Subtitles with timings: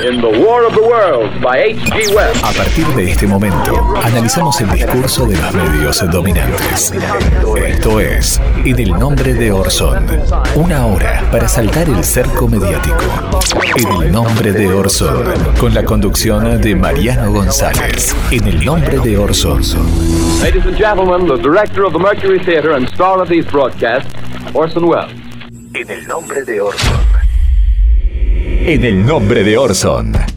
[0.00, 2.14] in The War of the Worlds by H.G.
[2.14, 2.42] Wells.
[2.42, 6.92] A partir de este momento, analizamos el discurso de los medios dominantes.
[7.56, 10.06] Esto es En el nombre de Orson.
[10.54, 13.04] Una hora para saltar el cerco mediático.
[13.76, 15.24] En el nombre de Orson.
[15.60, 18.16] Con la conducción de Mariano González.
[18.30, 19.60] En el nombre de Orson.
[20.40, 24.10] Ladies and gentlemen, the director of the Mercury Theater and star of these broadcasts,
[24.54, 25.12] Orson Welles.
[25.74, 27.21] En el nombre de Orson.
[28.64, 30.31] En el nombre de Orson.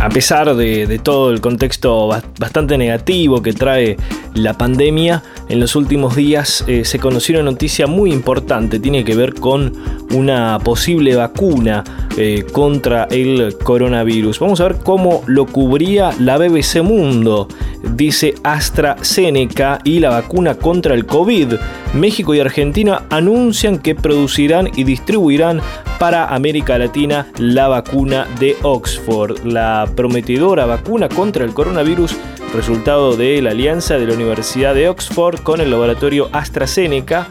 [0.00, 3.96] A pesar de, todo el contexto bas- bastante negativo que trae
[4.34, 9.16] la pandemia, en los últimos días eh, se conoció una noticia muy importante, tiene que
[9.16, 9.72] ver con
[10.14, 11.82] una posible vacuna
[12.16, 14.38] eh, contra el coronavirus.
[14.38, 17.48] Vamos a ver cómo lo cubría la BBC Mundo.
[17.94, 21.54] Dice AstraZeneca y la vacuna contra el COVID.
[21.94, 25.60] México y Argentina anuncian que producirán y distribuirán
[25.98, 32.16] para América Latina la vacuna de Oxford, la prometedora vacuna contra el coronavirus,
[32.54, 37.28] resultado de la alianza de la Universidad de Oxford con el laboratorio AstraZeneca.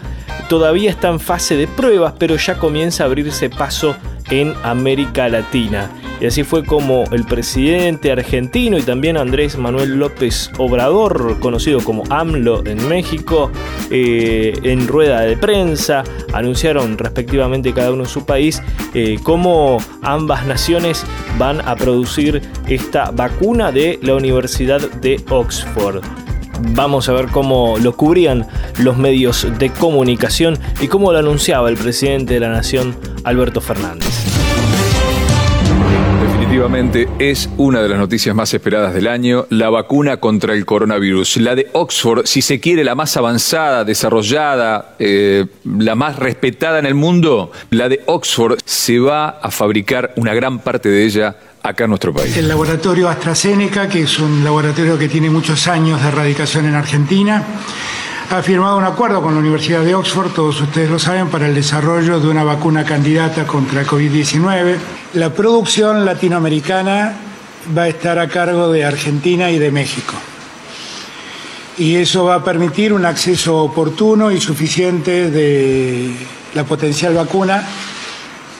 [0.50, 3.96] Todavía está en fase de pruebas, pero ya comienza a abrirse paso
[4.30, 5.90] en América Latina.
[6.20, 12.04] Y así fue como el presidente argentino y también Andrés Manuel López Obrador, conocido como
[12.10, 13.52] AMLO en México,
[13.92, 16.04] eh, en rueda de prensa,
[16.34, 21.06] anunciaron respectivamente cada uno en su país eh, cómo ambas naciones
[21.38, 26.02] van a producir esta vacuna de la Universidad de Oxford.
[26.60, 28.48] Vamos a ver cómo lo cubrían
[28.80, 34.26] los medios de comunicación y cómo lo anunciaba el presidente de la nación, Alberto Fernández.
[36.22, 41.38] Definitivamente es una de las noticias más esperadas del año, la vacuna contra el coronavirus.
[41.38, 46.86] La de Oxford, si se quiere, la más avanzada, desarrollada, eh, la más respetada en
[46.86, 51.84] el mundo, la de Oxford se va a fabricar una gran parte de ella acá
[51.84, 52.36] en nuestro país.
[52.38, 57.44] El laboratorio AstraZeneca, que es un laboratorio que tiene muchos años de erradicación en Argentina,
[58.30, 61.56] ha firmado un acuerdo con la Universidad de Oxford, todos ustedes lo saben, para el
[61.56, 64.76] desarrollo de una vacuna candidata contra el COVID-19.
[65.14, 67.14] La producción latinoamericana
[67.78, 70.14] va a estar a cargo de Argentina y de México.
[71.78, 76.12] Y eso va a permitir un acceso oportuno y suficiente de
[76.54, 77.64] la potencial vacuna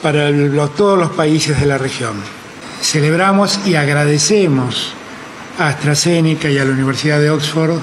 [0.00, 0.30] para
[0.76, 2.37] todos los países de la región.
[2.88, 4.94] Celebramos y agradecemos
[5.58, 7.78] a AstraZeneca y a la Universidad de Oxford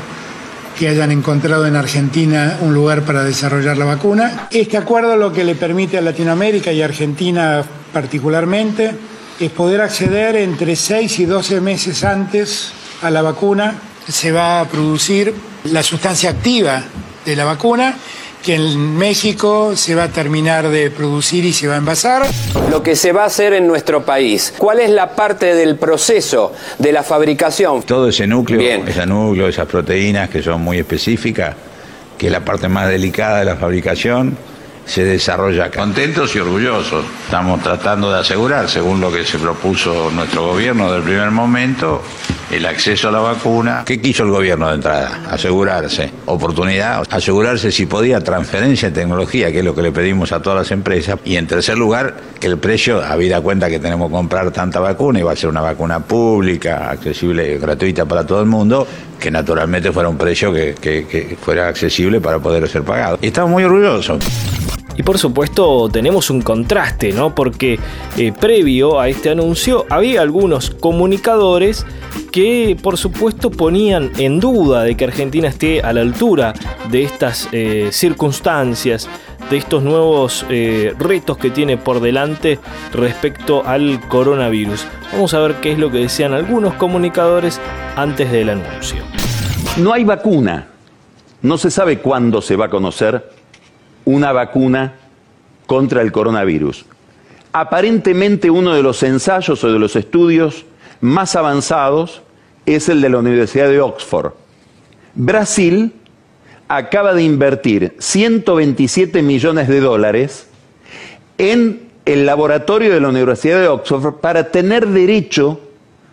[0.79, 4.47] que hayan encontrado en Argentina un lugar para desarrollar la vacuna.
[4.49, 8.95] Este acuerdo lo que le permite a Latinoamérica y Argentina particularmente
[9.39, 12.71] es poder acceder entre 6 y 12 meses antes
[13.03, 13.75] a la vacuna.
[14.07, 15.31] Se va a producir
[15.65, 16.81] la sustancia activa
[17.23, 17.95] de la vacuna
[18.45, 22.27] que en México se va a terminar de producir y se va a envasar.
[22.69, 24.53] lo que se va a hacer en nuestro país.
[24.57, 27.81] ¿Cuál es la parte del proceso de la fabricación?
[27.83, 28.87] Todo ese núcleo, Bien.
[28.87, 31.55] ese núcleo, esas proteínas que son muy específicas,
[32.17, 34.37] que es la parte más delicada de la fabricación,
[34.85, 35.79] se desarrolla acá.
[35.79, 37.03] Contentos y orgullosos.
[37.25, 42.03] Estamos tratando de asegurar, según lo que se propuso nuestro gobierno del primer momento,
[42.51, 43.83] el acceso a la vacuna.
[43.85, 45.21] ¿Qué quiso el gobierno de entrada?
[45.29, 46.11] Asegurarse.
[46.25, 50.59] Oportunidad, asegurarse si podía transferencia de tecnología, que es lo que le pedimos a todas
[50.59, 51.19] las empresas.
[51.25, 55.19] Y en tercer lugar, que el precio, habida cuenta que tenemos que comprar tanta vacuna,
[55.19, 58.87] y va a ser una vacuna pública, accesible, gratuita para todo el mundo,
[59.19, 63.17] que naturalmente fuera un precio que, que- que fuera accesible para poder ser pagado.
[63.21, 64.19] Y estamos muy orgullosos.
[64.97, 67.35] Y por supuesto tenemos un contraste, ¿no?
[67.35, 67.79] Porque
[68.17, 71.85] eh, previo a este anuncio había algunos comunicadores
[72.31, 76.53] que por supuesto ponían en duda de que Argentina esté a la altura
[76.89, 79.09] de estas eh, circunstancias,
[79.49, 82.59] de estos nuevos eh, retos que tiene por delante
[82.93, 84.85] respecto al coronavirus.
[85.11, 87.59] Vamos a ver qué es lo que decían algunos comunicadores
[87.95, 89.03] antes del anuncio.
[89.77, 90.69] No hay vacuna.
[91.41, 93.34] No se sabe cuándo se va a conocer
[94.05, 94.93] una vacuna
[95.65, 96.85] contra el coronavirus.
[97.51, 100.65] Aparentemente uno de los ensayos o de los estudios
[101.01, 102.21] más avanzados
[102.65, 104.33] es el de la Universidad de Oxford.
[105.13, 105.93] Brasil
[106.67, 110.47] acaba de invertir 127 millones de dólares
[111.37, 115.59] en el laboratorio de la Universidad de Oxford para tener derecho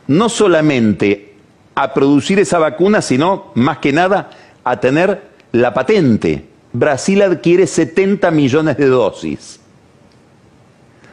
[0.06, 1.34] no solamente
[1.74, 4.30] a producir esa vacuna, sino más que nada
[4.64, 5.22] a tener
[5.52, 6.51] la patente.
[6.72, 9.60] Brasil adquiere 70 millones de dosis.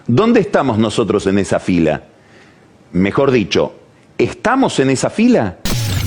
[0.08, 2.02] ¿Dónde estamos nosotros en esa fila?
[2.94, 3.74] Mejor dicho,
[4.18, 5.58] ¿estamos en esa fila?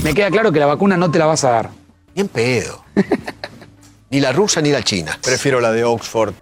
[0.02, 1.70] Me queda claro que la vacuna no te la vas a dar.
[2.14, 2.82] Bien pedo.
[4.10, 5.19] ni la rusa ni la china.
[5.22, 6.34] Prefiero la de Oxford.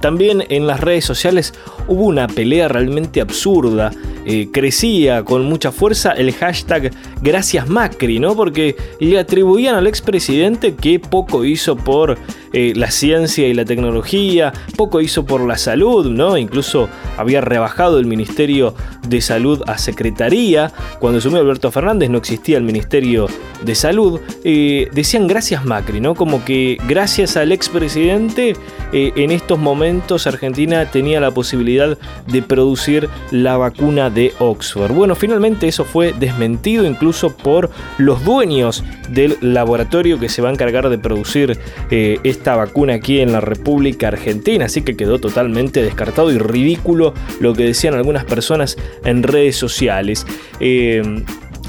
[0.00, 1.54] También en las redes sociales
[1.88, 3.92] hubo una pelea realmente absurda.
[4.28, 6.90] Eh, crecía con mucha fuerza el hashtag
[7.22, 8.34] Gracias Macri, ¿no?
[8.34, 12.18] Porque le atribuían al expresidente que poco hizo por
[12.52, 16.36] eh, la ciencia y la tecnología, poco hizo por la salud, ¿no?
[16.36, 18.74] Incluso había rebajado el Ministerio
[19.06, 20.72] de Salud a Secretaría.
[20.98, 23.28] Cuando asumió Alberto Fernández no existía el Ministerio
[23.62, 24.20] de Salud.
[24.42, 26.16] Eh, decían gracias Macri, ¿no?
[26.16, 28.56] Como que gracias al expresidente
[28.92, 34.90] en estos momentos Argentina tenía la posibilidad de producir la vacuna de Oxford.
[34.92, 40.52] Bueno, finalmente eso fue desmentido incluso por los dueños del laboratorio que se va a
[40.52, 41.58] encargar de producir
[41.90, 47.14] eh, esta vacuna aquí en la República Argentina, así que quedó totalmente descartado y ridículo
[47.38, 50.26] lo que decían algunas personas en redes sociales.
[50.58, 51.02] Eh,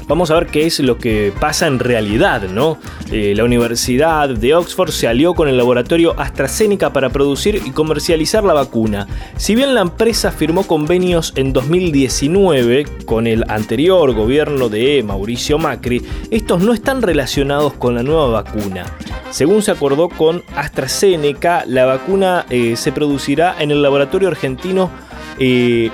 [0.08, 2.78] Vamos a ver qué es lo que pasa en realidad, ¿no?
[3.12, 8.42] Eh, la Universidad de Oxford se alió con el laboratorio AstraZeneca para producir y comercializar
[8.42, 9.06] la vacuna.
[9.36, 16.02] Si bien la empresa firmó convenios en 2019 con el anterior gobierno de Mauricio Macri,
[16.30, 18.86] estos no están relacionados con la nueva vacuna.
[19.30, 24.90] Según se acordó con AstraZeneca, la vacuna eh, se producirá en el laboratorio argentino
[25.38, 25.90] eh,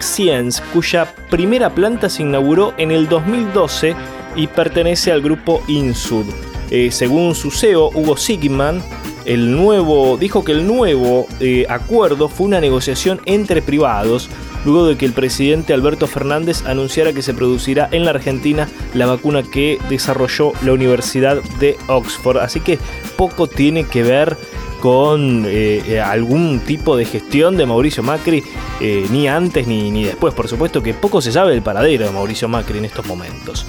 [0.00, 3.94] Science, cuya primera planta se inauguró en el 2012
[4.36, 6.26] y pertenece al grupo Insud.
[6.70, 8.82] Eh, según su CEO, Hugo Sigman,
[9.24, 14.28] el nuevo, dijo que el nuevo eh, acuerdo fue una negociación entre privados,
[14.64, 19.06] luego de que el presidente Alberto Fernández anunciara que se producirá en la Argentina la
[19.06, 22.38] vacuna que desarrolló la Universidad de Oxford.
[22.38, 22.78] Así que
[23.16, 24.36] poco tiene que ver
[24.82, 28.42] con eh, eh, algún tipo de gestión de Mauricio Macri,
[28.80, 30.34] eh, ni antes ni, ni después.
[30.34, 33.64] Por supuesto que poco se sabe del paradero de Mauricio Macri en estos momentos.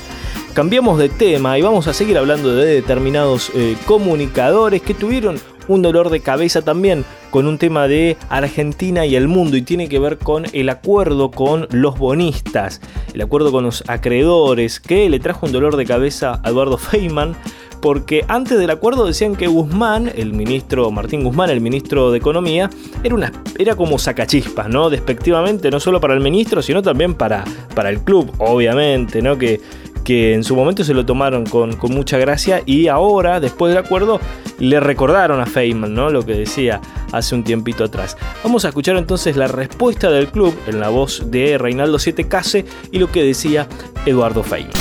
[0.55, 3.51] Cambiamos de tema y vamos a seguir hablando de determinados
[3.85, 9.27] comunicadores que tuvieron un dolor de cabeza también con un tema de Argentina y el
[9.27, 12.81] mundo y tiene que ver con el acuerdo con los bonistas,
[13.13, 17.35] el acuerdo con los acreedores que le trajo un dolor de cabeza a Eduardo Feynman
[17.83, 22.69] porque antes del acuerdo decían que Guzmán, el ministro Martín Guzmán, el ministro de Economía,
[23.03, 24.89] era, una, era como sacachispas, ¿no?
[24.89, 27.43] Despectivamente, no solo para el ministro, sino también para,
[27.75, 29.37] para el club, obviamente, ¿no?
[29.37, 29.59] Que,
[30.05, 33.83] que en su momento se lo tomaron con, con, mucha gracia y ahora, después del
[33.83, 34.21] acuerdo,
[34.59, 36.09] le recordaron a Feynman, ¿no?
[36.09, 36.79] Lo que decía
[37.11, 38.15] hace un tiempito atrás.
[38.45, 42.63] Vamos a escuchar entonces la respuesta del club en la voz de Reinaldo Siete Case
[42.93, 43.67] y lo que decía
[44.05, 44.71] Eduardo Feynman.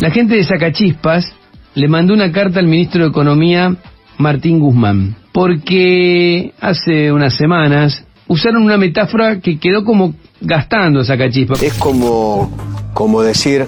[0.00, 1.34] La gente de Sacachispas
[1.74, 3.76] le mandó una carta al ministro de Economía,
[4.18, 11.54] Martín Guzmán, porque hace unas semanas usaron una metáfora que quedó como gastando esa cachispa.
[11.60, 12.50] Es como,
[12.94, 13.66] como decir,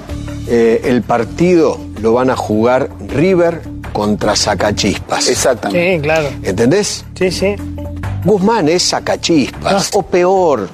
[0.49, 3.62] eh, el partido lo van a jugar River
[3.93, 5.29] contra Sacachispas.
[5.29, 5.97] Exactamente.
[5.97, 6.29] Sí, claro.
[6.43, 7.05] ¿Entendés?
[7.14, 7.56] Sí, sí.
[8.25, 9.91] Guzmán es Sacachispas.
[9.94, 10.69] O peor,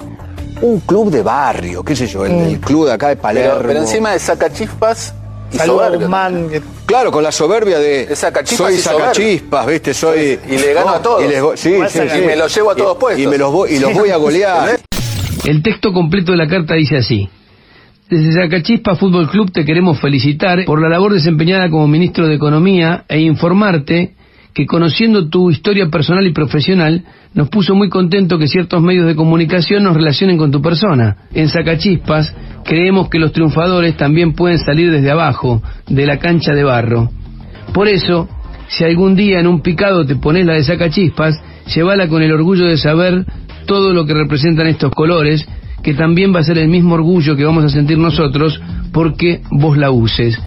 [0.60, 3.54] un club de barrio, qué sé yo, el, club de acá de Palermo.
[3.58, 5.14] Pero, pero encima de Sacachispas
[5.52, 6.48] y Guzmán.
[6.86, 8.14] Claro, con la soberbia de.
[8.44, 9.94] soy sacachispas, ¿viste?
[9.94, 10.38] Soy.
[10.48, 11.22] Y le gano a todos.
[11.24, 13.22] Y, sí, sí, y me los llevo a todos puestos.
[13.22, 14.80] Y, me los voy, y los voy a golear.
[15.44, 17.28] El texto completo de la carta dice así.
[18.08, 23.04] Desde Sacachispa Fútbol Club te queremos felicitar por la labor desempeñada como ministro de Economía
[23.08, 24.14] e informarte
[24.54, 27.04] que conociendo tu historia personal y profesional,
[27.34, 31.16] nos puso muy contento que ciertos medios de comunicación nos relacionen con tu persona.
[31.32, 36.64] En Sacachispas creemos que los triunfadores también pueden salir desde abajo, de la cancha de
[36.64, 37.10] barro.
[37.72, 38.28] Por eso,
[38.68, 41.40] si algún día en un picado te pones la de Sacachispas,
[41.74, 43.24] llévala con el orgullo de saber
[43.66, 45.48] todo lo que representan estos colores,
[45.82, 48.60] que también va a ser el mismo orgullo que vamos a sentir nosotros
[48.92, 50.38] porque vos la uses.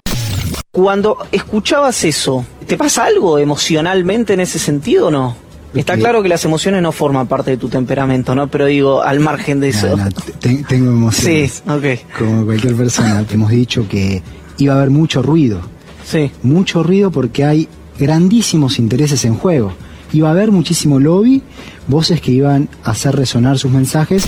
[0.76, 5.34] Cuando escuchabas eso, ¿te pasa algo emocionalmente en ese sentido o no?
[5.72, 8.48] Está claro que las emociones no forman parte de tu temperamento, ¿no?
[8.48, 9.96] Pero digo, al margen de eso.
[10.38, 11.62] tengo emociones.
[11.64, 12.18] Sí, ok.
[12.18, 13.24] Como cualquier persona.
[13.30, 14.22] Hemos dicho que
[14.58, 15.62] iba a haber mucho ruido.
[16.04, 16.30] Sí.
[16.42, 19.72] Mucho ruido porque hay grandísimos intereses en juego.
[20.12, 21.42] Iba a haber muchísimo lobby,
[21.88, 24.26] voces que iban a hacer resonar sus mensajes.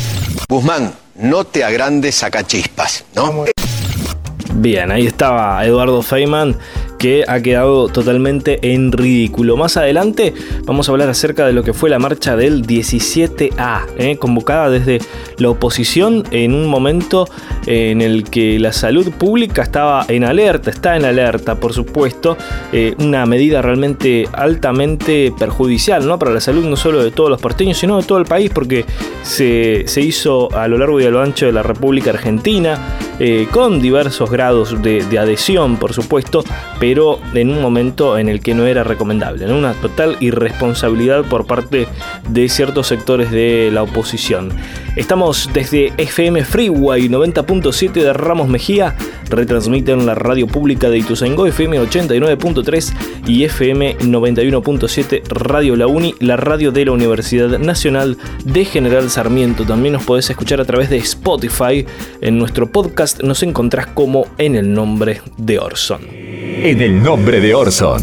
[0.48, 3.44] Guzmán, no te agrandes a cachispas, ¿no?
[4.54, 6.56] Bien, ahí estaba Eduardo Feynman
[6.98, 9.56] que ha quedado totalmente en ridículo.
[9.56, 14.16] Más adelante vamos a hablar acerca de lo que fue la marcha del 17A, ¿eh?
[14.16, 14.98] convocada desde
[15.36, 17.28] la oposición en un momento
[17.66, 22.36] en el que la salud pública estaba en alerta, está en alerta, por supuesto,
[22.72, 26.18] eh, una medida realmente altamente perjudicial ¿no?
[26.18, 28.84] para la salud no solo de todos los porteños, sino de todo el país, porque
[29.22, 33.48] se, se hizo a lo largo y a lo ancho de la República Argentina, eh,
[33.50, 36.44] con diversos grados de, de, adhesión, por supuesto,
[36.78, 39.56] pero en un momento en el que no era recomendable, ¿no?
[39.56, 41.88] una total irresponsabilidad por parte
[42.28, 44.52] de ciertos sectores de la oposición.
[44.98, 48.96] Estamos desde FM Freeway 90.7 de Ramos Mejía,
[49.30, 52.92] retransmiten la radio pública de Ituzaingó, FM 89.3
[53.28, 59.64] y FM 91.7 Radio La Uni, la radio de la Universidad Nacional de General Sarmiento.
[59.64, 61.86] También nos podés escuchar a través de Spotify.
[62.20, 66.00] En nuestro podcast nos encontrás como en el nombre de Orson.
[66.10, 68.02] En el nombre de Orson.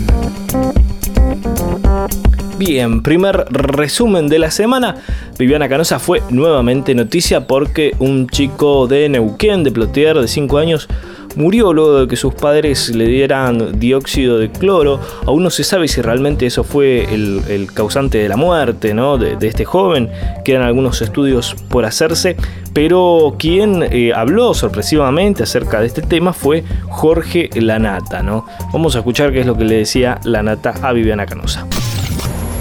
[2.57, 4.95] Bien, primer resumen de la semana.
[5.37, 10.87] Viviana Canosa fue nuevamente noticia porque un chico de Neuquén, de Plotier, de 5 años,
[11.35, 15.01] murió luego de que sus padres le dieran dióxido de cloro.
[15.25, 19.17] Aún no se sabe si realmente eso fue el, causante de la muerte ¿no?
[19.17, 20.09] de, de, este joven.
[20.45, 22.37] Quedan algunos estudios por hacerse.
[22.73, 28.23] Pero quien eh, habló sorpresivamente acerca de este tema fue Jorge Lanata.
[28.23, 28.45] ¿no?
[28.71, 31.67] Vamos a escuchar qué es lo que le decía Lanata a Viviana Canosa.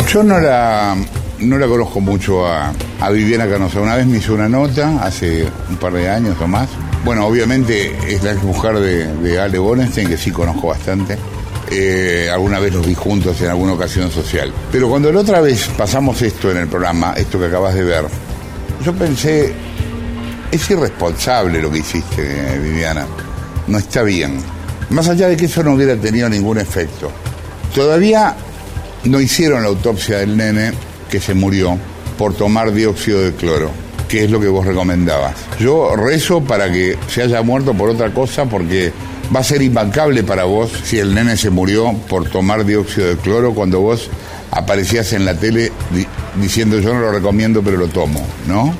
[0.09, 0.97] Yo no la,
[1.41, 3.81] no la conozco mucho a, a Viviana Canosa.
[3.81, 6.69] Una vez me hizo una nota, hace un par de años o más.
[7.05, 11.19] Bueno, obviamente es la mujer de, de Ale Borenstein, que sí conozco bastante.
[11.71, 14.53] Eh, alguna vez los vi juntos en alguna ocasión social.
[14.71, 18.05] Pero cuando la otra vez pasamos esto en el programa, esto que acabas de ver,
[18.85, 19.53] yo pensé,
[20.51, 23.07] es irresponsable lo que hiciste, Viviana.
[23.67, 24.39] No está bien.
[24.91, 27.11] Más allá de que eso no hubiera tenido ningún efecto.
[27.75, 28.37] Todavía
[29.05, 30.73] no hicieron la autopsia del nene
[31.11, 31.79] que se murió
[32.19, 33.71] por tomar dióxido de cloro,
[34.09, 35.35] que es lo que vos recomendabas.
[35.59, 38.93] Yo rezo para que se haya muerto por otra cosa porque
[39.35, 43.17] va a ser imbancable para vos si el nene se murió por tomar dióxido de
[43.17, 44.09] cloro cuando vos
[44.51, 46.07] aparecías en la tele di
[46.41, 48.75] diciendo yo no lo recomiendo pero lo tomo, ¿no?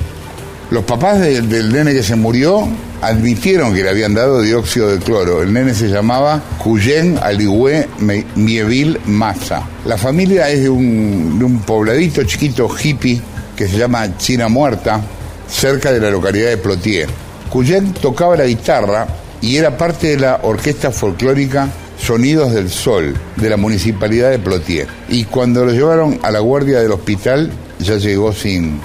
[0.71, 2.67] Los papás de, del nene que se murió
[3.05, 5.43] admitieron que le habían dado dióxido de cloro.
[5.43, 7.87] El nene se llamaba Cuyen Aligüe
[8.35, 9.63] Mieville Massa.
[9.85, 13.21] La familia es de un, de un pobladito chiquito hippie
[13.55, 15.03] que se llama China Muerta,
[15.49, 17.09] cerca de la localidad de Plotier.
[17.51, 19.07] Cuyen tocaba la guitarra
[19.43, 21.69] y era parte de la orquesta folclórica
[21.99, 24.89] Sonidos del Sol de la municipalidad de Plotier.
[25.11, 28.81] Y cuando lo llevaron a la guardia del hospital ya llegó sin,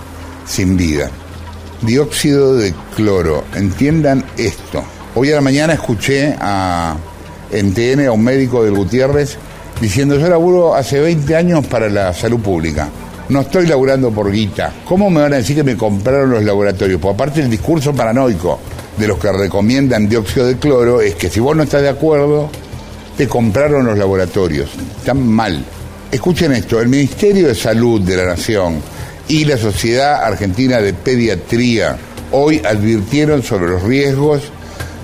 [0.45, 1.09] sin vida
[1.81, 3.43] dióxido de cloro.
[3.55, 4.83] Entiendan esto.
[5.15, 6.95] Hoy a la mañana escuché a,
[7.51, 9.38] en TN a un médico del Gutiérrez
[9.81, 12.89] diciendo yo laburo hace 20 años para la salud pública.
[13.29, 14.74] No estoy laburando por guita.
[14.86, 17.00] ¿Cómo me van a decir que me compraron los laboratorios?
[17.00, 18.59] Pues aparte el discurso paranoico
[18.98, 22.50] de los que recomiendan dióxido de cloro es que si vos no estás de acuerdo,
[23.15, 24.69] te compraron los laboratorios.
[24.98, 25.63] Están mal.
[26.12, 28.81] Escuchen esto, el Ministerio de Salud de la Nación
[29.29, 31.95] y la Sociedad Argentina de Pediatría
[32.31, 34.41] hoy advirtieron sobre los riesgos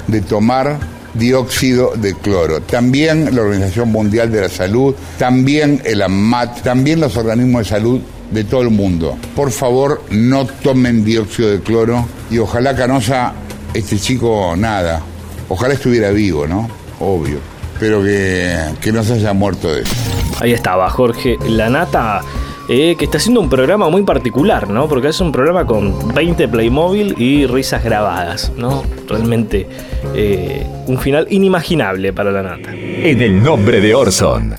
[0.07, 0.79] de tomar
[1.13, 2.59] dióxido de cloro.
[2.61, 8.01] También la Organización Mundial de la Salud, también el AMAT, también los organismos de salud
[8.31, 9.15] de todo el mundo.
[9.35, 13.31] Por favor, no tomen dióxido de cloro y ojalá Canosa,
[13.73, 15.01] este chico, nada.
[15.49, 16.67] Ojalá estuviera vivo, ¿no?
[16.99, 17.37] Obvio.
[17.79, 19.93] Pero que, que no se haya muerto de eso.
[20.39, 21.37] Ahí estaba, Jorge.
[21.47, 22.23] La nata
[22.67, 24.87] eh, que está haciendo un programa muy particular, ¿no?
[24.87, 28.83] Porque es un programa con 20 Playmobil y risas grabadas, ¿no?
[29.07, 29.67] Realmente
[30.15, 32.73] eh, un final inimaginable para la nata.
[32.73, 34.55] En el nombre de Orson.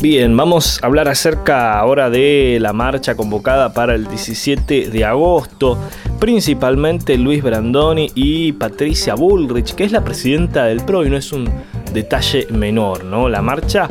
[0.00, 5.78] Bien, vamos a hablar acerca ahora de la marcha convocada para el 17 de agosto.
[6.18, 11.32] Principalmente Luis Brandoni y Patricia Bullrich, que es la presidenta del PRO y no es
[11.32, 11.48] un
[11.92, 13.28] detalle menor, ¿no?
[13.28, 13.88] La marcha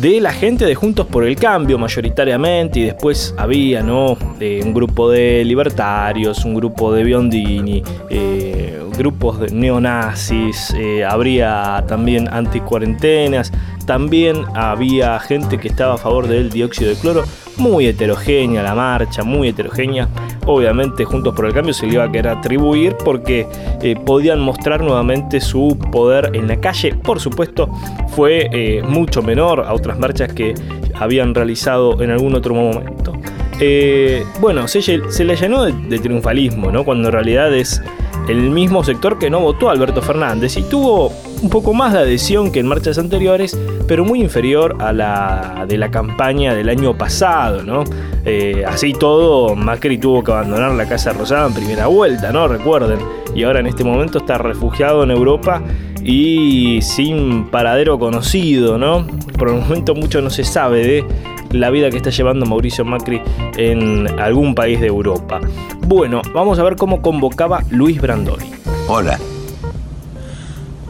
[0.00, 4.12] de la gente de Juntos por el Cambio mayoritariamente y después había ¿no?
[4.12, 12.28] Un grupo de libertarios, un grupo de Biondini, eh, grupos de neonazis, eh, habría también
[12.32, 13.52] anticuarentenas,
[13.86, 17.24] también había gente que estaba a favor del dióxido de cloro,
[17.56, 20.08] muy heterogénea la marcha, muy heterogénea.
[20.44, 23.46] Obviamente Juntos por el Cambio se le iba a querer atribuir porque
[23.82, 26.94] eh, podían mostrar nuevamente su poder en la calle.
[26.94, 27.68] Por supuesto,
[28.08, 30.54] fue eh, mucho menor a otras marchas que
[30.94, 33.12] habían realizado en algún otro momento.
[33.60, 36.84] Eh, bueno, se, se, le llenó de, de triunfalismo, ¿no?
[36.84, 37.82] Cuando en realidad es
[38.28, 42.50] el mismo sector que no votó Alberto Fernández y tuvo un poco más de adhesión
[42.50, 47.62] que en marchas anteriores, pero muy inferior a la de la campaña del año pasado,
[47.62, 47.84] ¿no?
[48.24, 52.48] Eh, así todo, Macri tuvo que abandonar la Casa Rosada en primera vuelta, ¿no?
[52.48, 52.98] Recuerden.
[53.34, 55.62] Y ahora en este momento está refugiado en Europa
[56.02, 59.06] y sin paradero conocido, ¿no?
[59.38, 61.04] Por el momento mucho no se sabe de
[61.50, 63.20] la vida que está llevando Mauricio Macri
[63.56, 65.40] en algún país de Europa.
[65.86, 68.50] Bueno, vamos a ver cómo convocaba Luis Brandoni.
[68.88, 69.18] Hola.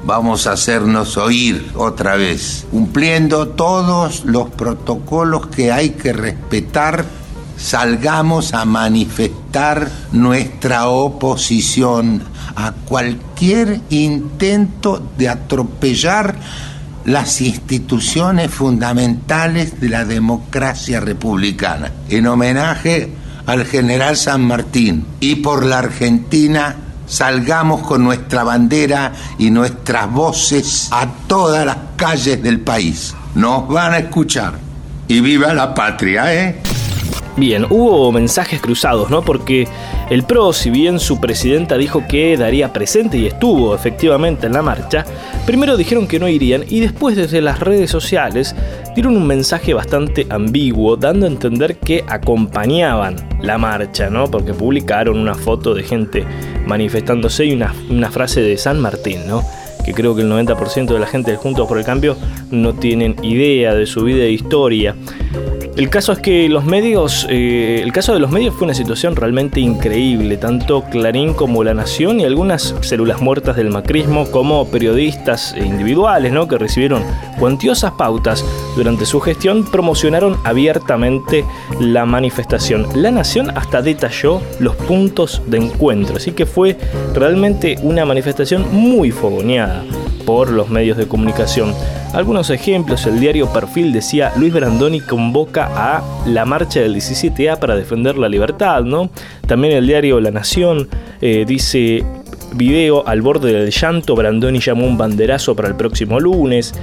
[0.05, 7.05] Vamos a hacernos oír otra vez, cumpliendo todos los protocolos que hay que respetar.
[7.57, 12.23] Salgamos a manifestar nuestra oposición
[12.55, 16.37] a cualquier intento de atropellar
[17.07, 23.11] las instituciones fundamentales de la democracia republicana, en homenaje
[23.47, 26.75] al general San Martín y por la Argentina
[27.07, 33.15] salgamos con nuestra bandera y nuestras voces a todas las calles del país.
[33.37, 34.55] Nos van a escuchar.
[35.07, 36.61] Y viva la patria, ¿eh?
[37.37, 39.23] Bien, hubo mensajes cruzados, ¿no?
[39.23, 39.69] Porque
[40.09, 44.63] el PRO, si bien su presidenta dijo que daría presente y estuvo efectivamente en la
[44.63, 45.05] marcha,
[45.47, 48.55] primero dijeron que no irían y después desde las redes sociales
[48.95, 54.31] dieron un mensaje bastante ambiguo, dando a entender que acompañaban la marcha, ¿no?
[54.31, 56.25] Porque publicaron una foto de gente
[56.67, 59.43] manifestándose y una, una frase de San Martín, ¿no?
[59.87, 62.17] que creo que el 90% de la gente de Juntos por el Cambio
[62.51, 64.97] no tienen idea de su vida e historia.
[65.77, 69.15] El caso es que los medios, eh, el caso de los medios fue una situación
[69.15, 75.55] realmente increíble, tanto Clarín como La Nación y algunas células muertas del macrismo como periodistas
[75.55, 76.49] individuales, ¿no?
[76.49, 77.05] que recibieron
[77.39, 78.43] cuantiosas pautas
[78.77, 81.45] durante su gestión, promocionaron abiertamente
[81.81, 82.87] la manifestación.
[82.95, 86.77] La Nación hasta detalló los puntos de encuentro, así que fue
[87.15, 89.83] realmente una manifestación muy fogoneada
[90.27, 91.73] por los medios de comunicación.
[92.13, 97.77] Algunos ejemplos, el diario Perfil decía Luis Brandoni convoca a la marcha del 17A para
[97.77, 99.11] defender la libertad, ¿no?
[99.47, 100.89] También el diario La Nación
[101.21, 102.05] eh, dice
[102.55, 106.75] video al borde del llanto, Brandoni llamó un banderazo para el próximo lunes.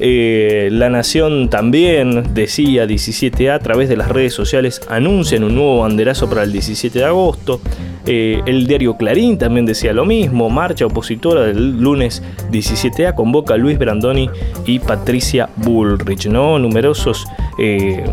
[0.00, 5.80] Eh, la Nación también decía 17A a través de las redes sociales anuncian un nuevo
[5.80, 7.60] banderazo para el 17 de agosto.
[8.06, 10.50] Eh, el diario Clarín también decía lo mismo.
[10.50, 14.28] Marcha opositora del lunes 17A convoca a Luis Brandoni
[14.66, 16.26] y Patricia Bullrich.
[16.26, 16.58] ¿no?
[16.58, 17.26] Numerosos,
[17.58, 18.04] eh,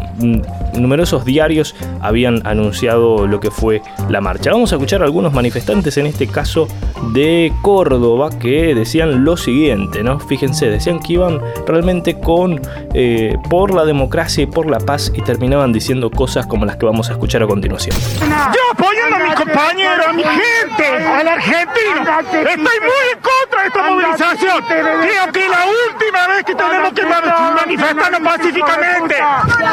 [0.78, 4.52] numerosos diarios habían anunciado lo que fue la marcha.
[4.52, 6.68] Vamos a escuchar a algunos manifestantes, en este caso
[7.14, 10.04] de Córdoba, que decían lo siguiente.
[10.04, 10.20] ¿no?
[10.20, 11.40] Fíjense, decían que iban
[11.72, 12.62] realmente con
[12.94, 16.86] eh, por la democracia y por la paz y terminaban diciendo cosas como las que
[16.86, 17.96] vamos a escuchar a continuación.
[18.20, 22.20] Yo apoyando a mi compañero, a mi gente, a la Argentina.
[22.20, 24.64] Estoy muy en contra de esta movilización.
[24.68, 29.16] Creo que es la última vez que tenemos que manifestarnos pacíficamente.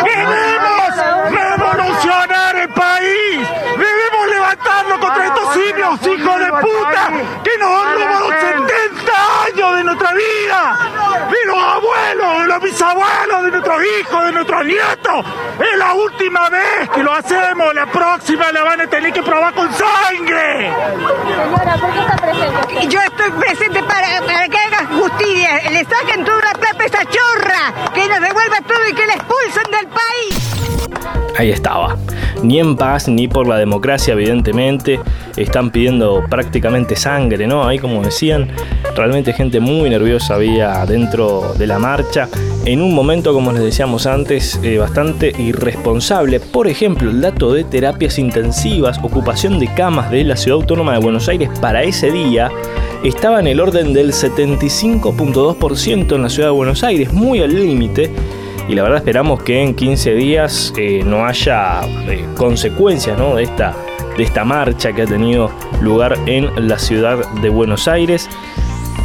[0.05, 0.91] Debemos
[1.31, 3.49] revolucionar el país.
[3.77, 8.28] Debemos levantarlo contra estos simios, hijos de puta, que nos han robado 70
[9.53, 10.79] años de nuestra vida.
[11.31, 15.27] De los abuelos, de los bisabuelos, de nuestros hijos, de nuestros nietos.
[15.59, 17.75] Es la última vez que lo hacemos.
[17.75, 20.73] La próxima la van a tener que probar con sangre.
[20.73, 22.89] Señora, ¿por qué está presente?
[22.89, 25.71] Yo estoy presente para, para que haga justicia.
[25.71, 27.93] Le saquen toda la plata a esa chorra.
[27.95, 30.88] Que nos devuelva todo y que la expulsen del país.
[31.37, 31.97] Ahí estaba.
[32.43, 34.99] Ni en paz ni por la democracia, evidentemente.
[35.37, 37.65] Están pidiendo prácticamente sangre, ¿no?
[37.65, 38.49] Ahí, como decían,
[38.97, 42.29] realmente gente muy nerviosa había dentro de la marcha.
[42.65, 46.41] En un momento, como les decíamos antes, eh, bastante irresponsable.
[46.41, 50.99] Por ejemplo, el dato de terapias intensivas, ocupación de camas de la Ciudad Autónoma de
[50.99, 52.51] Buenos Aires para ese día
[53.05, 58.11] estaba en el orden del 75.2% en la Ciudad de Buenos Aires, muy al límite
[58.69, 63.35] y la verdad esperamos que en 15 días eh, no haya eh, consecuencias ¿no?
[63.37, 63.75] de, esta,
[64.17, 65.51] de esta marcha que ha tenido
[65.81, 68.29] lugar en la ciudad de Buenos Aires.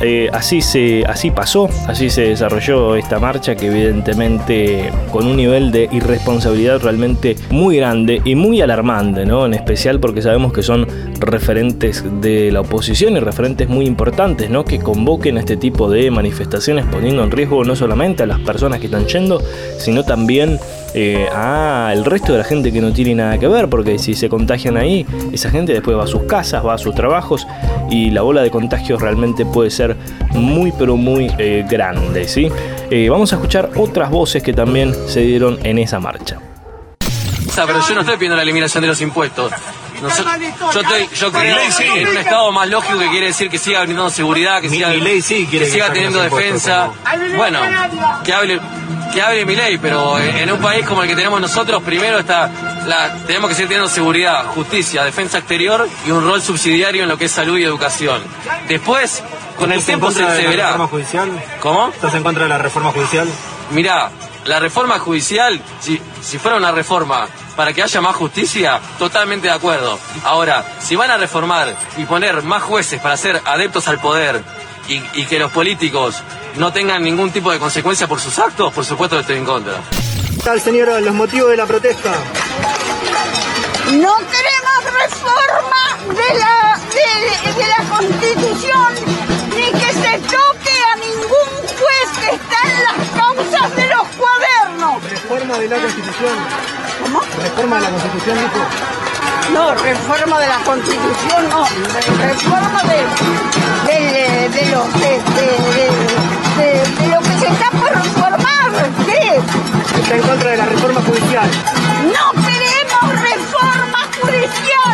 [0.05, 5.71] Eh, así, se, así pasó, así se desarrolló esta marcha que evidentemente con un nivel
[5.71, 9.45] de irresponsabilidad realmente muy grande y muy alarmante, ¿no?
[9.45, 10.85] En especial porque sabemos que son
[11.21, 14.65] referentes de la oposición y referentes muy importantes, ¿no?
[14.65, 18.87] Que convoquen este tipo de manifestaciones poniendo en riesgo no solamente a las personas que
[18.87, 19.41] están yendo,
[19.77, 20.59] sino también
[20.93, 24.13] eh, a el resto de la gente que no tiene nada que ver, porque si
[24.13, 27.47] se contagian ahí, esa gente después va a sus casas, va a sus trabajos
[27.89, 29.95] y la bola de contagios realmente puede ser
[30.31, 32.49] muy pero muy eh, grande, ¿sí?
[32.89, 36.37] Eh, vamos a escuchar otras voces que también se dieron en esa marcha.
[37.55, 39.51] Pero yo no estoy pidiendo la eliminación de los impuestos.
[40.01, 41.83] Yo, estoy, yo creo sí.
[41.95, 45.21] en un estado más lógico que quiere decir que siga brindando seguridad, que Mi- siga,
[45.21, 45.59] sí que
[45.93, 46.89] teniendo defensa.
[47.37, 47.59] Bueno,
[48.23, 48.59] que hable,
[49.13, 52.49] que hable mi ley, pero en, un país como el que tenemos nosotros, primero está
[52.85, 57.17] la, tenemos que seguir teniendo seguridad, justicia, defensa exterior y un rol subsidiario en lo
[57.17, 58.21] que es salud y educación.
[58.67, 59.23] Después,
[59.57, 60.65] con el ¿Estás en tiempo se, se la verá.
[60.67, 61.43] reforma judicial?
[61.59, 61.89] ¿Cómo?
[61.89, 63.27] ¿Estás en contra de la reforma judicial?
[63.71, 64.09] Mirá,
[64.45, 69.53] la reforma judicial, si, si fuera una reforma para que haya más justicia, totalmente de
[69.53, 69.99] acuerdo.
[70.23, 74.43] Ahora, si van a reformar y poner más jueces para ser adeptos al poder
[74.89, 76.15] y, y que los políticos
[76.57, 79.73] no tengan ningún tipo de consecuencia por sus actos, por supuesto que estoy en contra.
[80.43, 80.99] tal, señora?
[80.99, 82.11] Los motivos de la protesta.
[83.91, 88.87] No queremos reforma de la, de, de la Constitución
[89.55, 95.03] ni que se toque a ningún juez que está en las causas de los cuadernos.
[95.09, 96.35] Reforma de la Constitución.
[97.03, 97.21] ¿Cómo?
[97.43, 98.65] Reforma de la Constitución, dijo.
[99.53, 101.67] No, reforma de la Constitución, no.
[102.23, 105.92] Reforma de, de, de, los- de, de-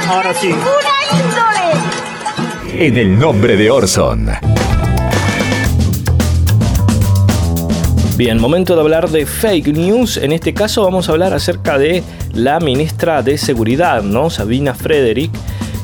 [0.10, 0.48] Ahora sí.
[0.48, 0.66] ninguna
[1.12, 2.88] índole.
[2.88, 4.28] En el nombre de Orson.
[8.18, 10.18] Bien, momento de hablar de fake news.
[10.18, 14.32] En este caso vamos a hablar acerca de la ministra de Seguridad, ¿no?
[14.32, 15.30] Sabina Frederick,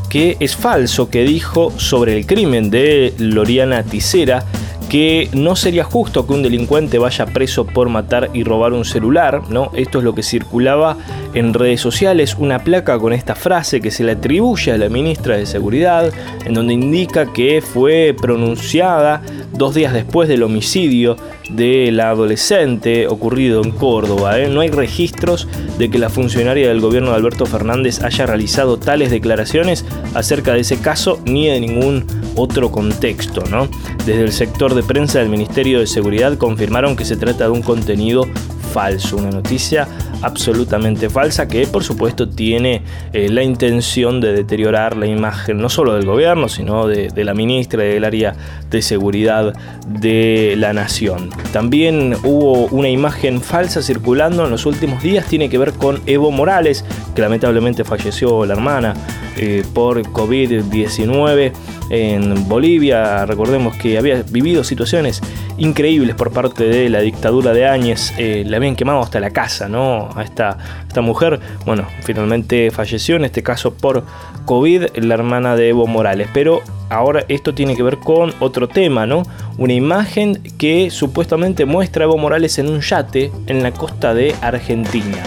[0.10, 4.44] que es falso que dijo sobre el crimen de Loriana Ticera
[4.90, 9.42] que no sería justo que un delincuente vaya preso por matar y robar un celular,
[9.50, 9.72] ¿no?
[9.76, 10.98] Esto es lo que circulaba
[11.34, 15.38] en redes sociales, una placa con esta frase que se le atribuye a la ministra
[15.38, 16.12] de Seguridad,
[16.46, 19.22] en donde indica que fue pronunciada
[19.54, 21.18] dos días después del homicidio
[21.50, 24.40] de la adolescente ocurrido en Córdoba.
[24.40, 24.50] ¿eh?
[24.50, 29.12] No hay registros de que la funcionaria del gobierno de Alberto Fernández haya realizado tales
[29.12, 32.06] declaraciones acerca de ese caso ni de ningún
[32.36, 33.44] otro contexto.
[33.50, 33.68] ¿no?
[34.06, 37.62] Desde el sector de prensa del Ministerio de Seguridad confirmaron que se trata de un
[37.62, 38.26] contenido
[38.74, 39.88] falso, una noticia
[40.22, 42.82] absolutamente falsa que por supuesto tiene
[43.14, 47.34] eh, la intención de deteriorar la imagen no solo del gobierno, sino de, de la
[47.34, 48.36] ministra y del área
[48.70, 49.54] de seguridad
[49.88, 51.30] de la nación.
[51.52, 56.32] También hubo una imagen falsa circulando en los últimos días, tiene que ver con Evo
[56.32, 56.84] Morales,
[57.16, 58.94] que lamentablemente falleció la hermana
[59.38, 61.52] eh, por COVID-19
[61.90, 63.26] en Bolivia.
[63.26, 65.22] Recordemos que había vivido situaciones
[65.58, 68.14] increíbles por parte de la dictadura de Áñez.
[68.18, 70.10] Eh, le habían quemado hasta la casa, ¿no?
[70.16, 71.40] A esta, esta mujer.
[71.66, 74.04] Bueno, finalmente falleció, en este caso por
[74.46, 76.30] COVID, la hermana de Evo Morales.
[76.34, 79.24] Pero ahora esto tiene que ver con otro tema, ¿no?
[79.58, 84.36] Una imagen que supuestamente muestra a Evo Morales en un yate en la costa de
[84.42, 85.24] Argentina.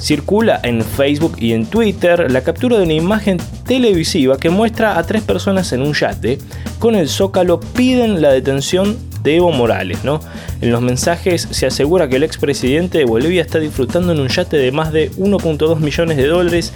[0.00, 5.02] Circula en Facebook y en Twitter la captura de una imagen televisiva que muestra a
[5.04, 6.38] tres personas en un yate.
[6.78, 10.20] Con el zócalo piden la detención de Evo Morales, ¿no?
[10.60, 14.58] En los mensajes se asegura que el expresidente de Bolivia está disfrutando en un yate
[14.58, 16.72] de más de 1.2 millones de dólares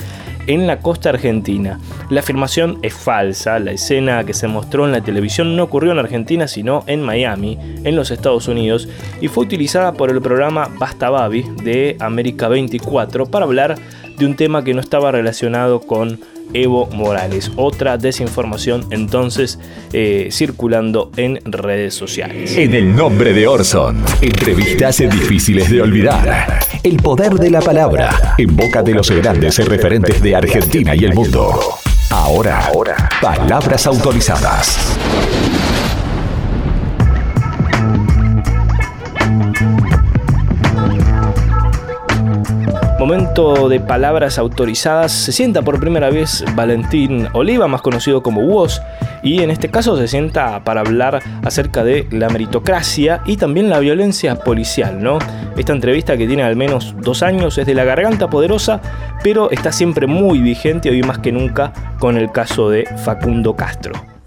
[0.48, 1.78] en la costa argentina.
[2.10, 5.98] La afirmación es falsa, la escena que se mostró en la televisión no ocurrió en
[6.00, 8.88] Argentina sino en Miami, en los Estados Unidos,
[9.20, 13.76] y fue utilizada por el programa Basta Babi de América 24 para hablar
[14.16, 16.18] de un tema que no estaba relacionado con
[16.54, 17.50] Evo Morales.
[17.56, 19.58] Otra desinformación entonces
[19.92, 22.56] eh, circulando en redes sociales.
[22.56, 24.04] En el nombre de Orson.
[24.20, 26.60] Entrevistas difíciles de olvidar.
[26.82, 28.34] El poder de la palabra.
[28.38, 31.78] En boca de los grandes referentes de Argentina y el mundo.
[32.10, 34.96] Ahora, ahora, palabras autorizadas.
[43.08, 45.12] Momento de palabras autorizadas.
[45.12, 48.82] Se sienta por primera vez Valentín Oliva, más conocido como Woz,
[49.22, 53.78] y en este caso se sienta para hablar acerca de la meritocracia y también la
[53.78, 55.20] violencia policial, ¿no?
[55.56, 58.82] Esta entrevista que tiene al menos dos años es de la garganta poderosa,
[59.22, 64.17] pero está siempre muy vigente hoy más que nunca con el caso de Facundo Castro.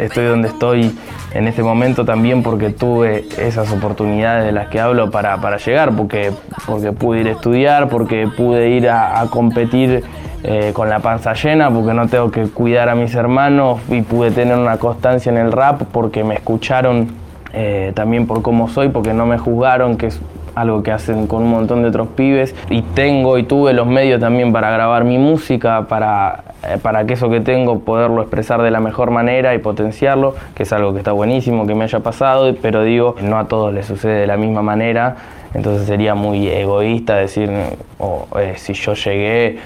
[0.00, 0.96] Estoy donde estoy
[1.34, 5.94] en este momento también porque tuve esas oportunidades de las que hablo para, para llegar,
[5.94, 6.32] porque,
[6.66, 10.02] porque pude ir a estudiar, porque pude ir a, competir
[10.42, 14.30] eh, con la panza llena, porque no tengo que cuidar a mis hermanos y pude
[14.30, 17.08] tener una constancia en el rap porque me escucharon
[17.52, 20.20] eh, también por cómo soy, porque no me juzgaron, que es
[20.54, 22.54] algo que hacen con un montón de otros pibes.
[22.70, 26.44] Y tengo y tuve los medios también para grabar mi música, para,
[26.82, 30.72] para que eso que tengo poderlo expresar de la mejor manera y potenciarlo, que es
[30.72, 34.20] algo que está buenísimo que me haya pasado, pero digo, no a todos les sucede
[34.20, 35.16] de la misma manera.
[35.52, 37.50] Entonces sería muy egoísta decir,
[37.98, 39.58] o, eh, si yo llegué,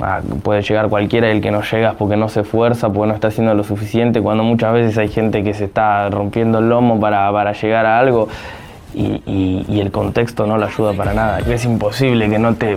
[0.00, 3.28] ah, puede llegar cualquiera el que no llega porque no se esfuerza, porque no está
[3.28, 7.32] haciendo lo suficiente, cuando muchas veces hay gente que se está rompiendo el lomo para,
[7.32, 8.28] para llegar a algo
[8.94, 11.40] y, y- y el contexto no lo ayuda para nada.
[11.40, 12.76] Es imposible que no te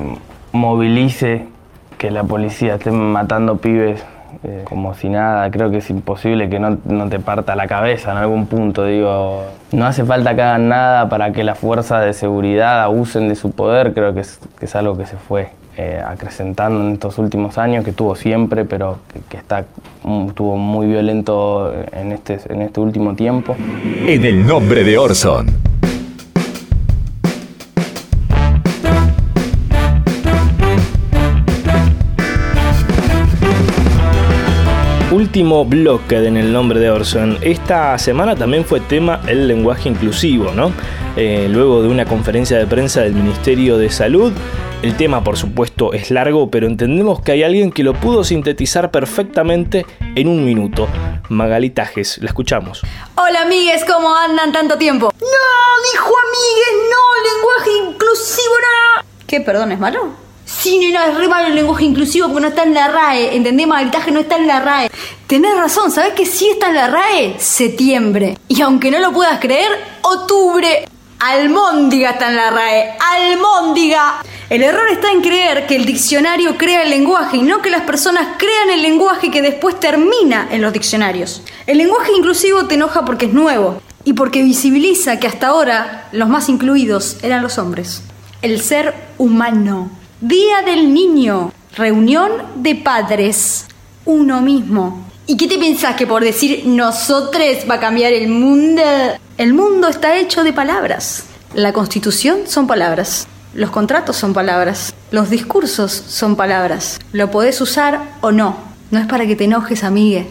[0.52, 1.46] movilice
[2.06, 4.00] que la policía esté matando pibes
[4.44, 8.12] eh, como si nada, creo que es imposible que no, no te parta la cabeza
[8.12, 12.14] en algún punto, digo, no hace falta que hagan nada para que las fuerzas de
[12.14, 16.80] seguridad abusen de su poder, creo que es, es algo que se fue eh, acrecentando
[16.80, 19.66] en estos últimos años, que tuvo siempre, pero que, está,
[20.28, 23.56] estuvo muy violento en este, en este último tiempo.
[24.06, 25.75] En el nombre de Orson.
[35.36, 37.38] Último bloque de en el nombre de Orson.
[37.42, 40.72] Esta semana también fue tema el lenguaje inclusivo, ¿no?
[41.18, 44.32] Eh, luego de una conferencia de prensa del Ministerio de Salud.
[44.82, 48.92] El tema, por supuesto, es largo, pero entendemos que hay alguien que lo pudo sintetizar
[48.92, 50.88] perfectamente en un minuto.
[51.28, 52.84] Magali Tajes, la escuchamos.
[53.16, 55.12] Hola amigues, ¿cómo andan tanto tiempo?
[55.20, 59.06] No, dijo amigues, no, lenguaje inclusivo, no.
[59.28, 60.25] ¿Qué, perdón, es malo?
[60.46, 63.36] Sí, nena, es re malo el lenguaje inclusivo porque no está en la RAE.
[63.36, 63.68] ¿Entendés?
[63.68, 64.90] Magalitaje no está en la RAE.
[65.28, 67.36] Tenés razón, ¿sabés que sí está en la RAE?
[67.40, 68.38] Septiembre.
[68.48, 69.72] Y aunque no lo puedas creer,
[70.04, 70.88] octubre.
[71.18, 72.94] Almóndiga está en la RAE.
[73.00, 74.22] Almóndiga.
[74.48, 77.82] El error está en creer que el diccionario crea el lenguaje y no que las
[77.82, 81.42] personas crean el lenguaje que después termina en los diccionarios.
[81.66, 86.30] El lenguaje inclusivo te enoja porque es nuevo y porque visibiliza que hasta ahora los
[86.30, 88.04] más incluidos eran los hombres.
[88.44, 89.90] El ser humano.
[90.22, 91.52] Día del niño.
[91.76, 93.66] Reunión de padres.
[94.06, 95.06] Uno mismo.
[95.28, 98.82] ¿Y qué te pensás que por decir nosotros va a cambiar el mundo?
[99.38, 101.26] El mundo está hecho de palabras.
[101.54, 103.28] La constitución son palabras.
[103.54, 104.94] Los contratos son palabras.
[105.12, 106.98] Los discursos son palabras.
[107.12, 108.56] Lo podés usar o no.
[108.92, 110.28] No es para que te enojes, amigue.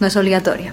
[0.00, 0.72] No es obligatorio.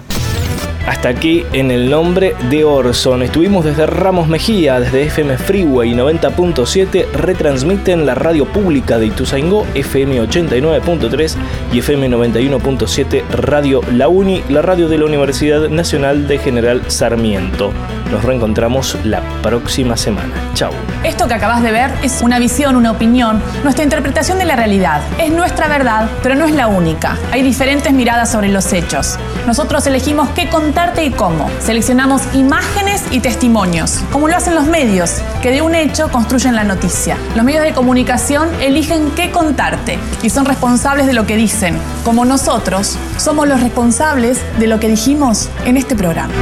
[0.86, 3.22] Hasta aquí en el nombre de Orson.
[3.22, 10.22] Estuvimos desde Ramos Mejía, desde FM Freeway 90.7, retransmiten la radio pública de Ituzaingó, FM
[10.22, 11.34] 89.3
[11.72, 17.72] y FM 91.7, Radio La Uni, la radio de la Universidad Nacional de General Sarmiento.
[18.12, 20.32] Nos reencontramos la próxima semana.
[20.54, 20.70] Chao.
[21.02, 25.02] Esto que acabas de ver es una visión, una opinión, nuestra interpretación de la realidad.
[25.18, 27.18] Es nuestra verdad, pero no es la única.
[27.32, 29.18] Hay diferentes miradas sobre los hechos.
[29.46, 31.48] Nosotros elegimos qué contarte y cómo.
[31.60, 36.64] Seleccionamos imágenes y testimonios, como lo hacen los medios, que de un hecho construyen la
[36.64, 37.16] noticia.
[37.36, 42.24] Los medios de comunicación eligen qué contarte y son responsables de lo que dicen, como
[42.24, 46.34] nosotros somos los responsables de lo que dijimos en este programa.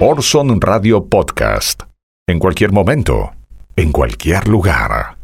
[0.00, 1.84] Orson Radio Podcast.
[2.26, 3.30] En cualquier momento,
[3.76, 5.21] en cualquier lugar.